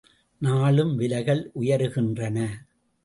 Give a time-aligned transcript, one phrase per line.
[0.41, 2.47] நாளும் விலைகள் உயருகின்றன.